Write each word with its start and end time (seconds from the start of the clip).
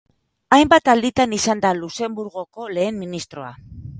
Hainbat 0.55 0.89
alditan 0.93 1.35
izan 1.37 1.61
da 1.67 1.71
Luxenburgoko 1.81 2.65
lehen 2.79 3.01
ministroa. 3.05 3.55